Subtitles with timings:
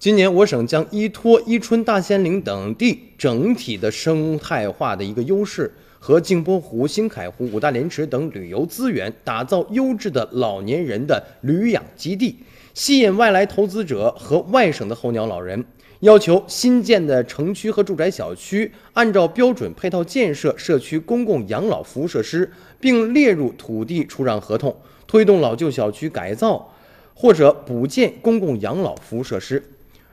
[0.00, 12.36] 今年我省将依托伊春、大兴安岭等地整体的生态化的一个优势，和镜泊湖、新凯湖、五大连池等旅游资源，打造优质的老年人的旅养基地，
[12.74, 15.64] 吸引外来投资者和外省的候鸟老人。
[15.98, 24.76] 要求新建的城区和住宅小区按照标准配套建设社区公共养老服务设施，并列入土地出让合同，
[25.08, 26.72] 推动老旧小区改造
[27.14, 29.60] 或者补建公共养老服务设施。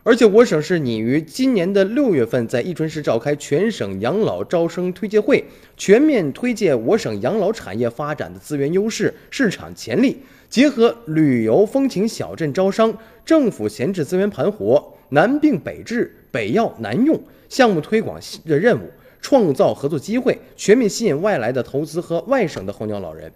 [0.08, 5.44] 而且，我省是拟于今年的六月份在伊春市召开全省养老招生推介会，
[5.76, 23.32] 全面推介我省养老产业发展的资源优势、市场潜力，结合旅游风情小镇招商、政府闲置资源盘活、南病北治、北药南用项目推广的任务，创造合作机会，全面吸引外来的投资和外省的候鸟老人。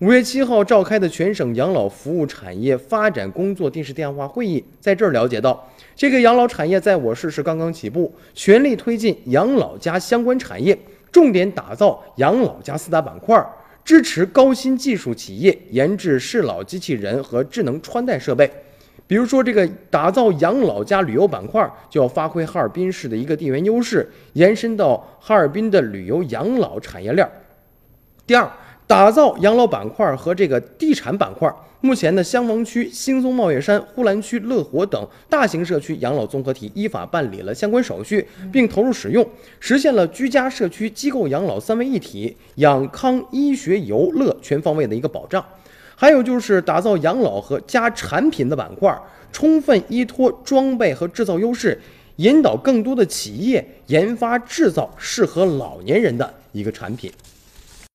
[0.00, 10.78] 五月七号召开的全省养老服务产业发展工作电视电话会议，在这儿了解到，这个养老产业在我市是刚刚起步，全力推进养老加相关产业，
[11.10, 13.44] 重点打造养老加四大板块，
[13.84, 18.48] 支持高新技术企业研制适老机器人和智能穿戴设备。
[19.08, 27.28] 比如说，这个打造养老加旅游板块，就要发挥哈尔滨市的一个地缘优势，延伸到哈尔滨的旅游养老产业链。
[28.24, 28.48] 第二。
[28.88, 31.54] 打造养老板块和这个地产板块。
[31.82, 39.24] 目前呢，香坊区新松茂业山、呼兰区乐活等大型社区养老综合体依法办理了相关手续，并投入使用，
[39.60, 45.44] 实现了居家、社区、机构养老三位一体、养康、医学、游乐全方位的一个保障。
[45.94, 48.98] 还有就是打造养老和加产品的板块，
[49.30, 51.78] 充分依托装备和制造优势，
[52.16, 57.12] 引导更多的企业研发制造适合老年人的一个产品。